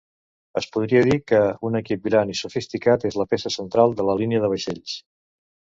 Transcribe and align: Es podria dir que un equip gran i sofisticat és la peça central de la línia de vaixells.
Es 0.61 0.67
podria 0.77 1.03
dir 1.07 1.17
que 1.31 1.41
un 1.69 1.77
equip 1.81 2.09
gran 2.09 2.33
i 2.35 2.39
sofisticat 2.41 3.07
és 3.11 3.19
la 3.23 3.27
peça 3.35 3.53
central 3.61 3.97
de 4.01 4.11
la 4.11 4.19
línia 4.25 4.45
de 4.47 4.53
vaixells. 4.57 5.01